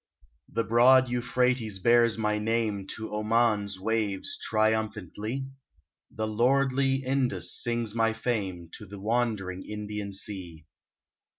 [0.51, 5.45] The broad Euphrates bears my name To Oman's waves triumphantly;
[6.09, 10.65] The lordly Indus sings my fame To the wondering Indian sea.